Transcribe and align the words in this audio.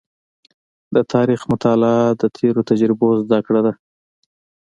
د 0.95 0.97
تاریخ 1.13 1.41
مطالعه 1.51 2.05
د 2.21 2.23
تېرو 2.37 2.61
تجربو 2.69 3.07
زده 3.23 3.39
کړه 3.47 3.61
ده. 3.65 3.73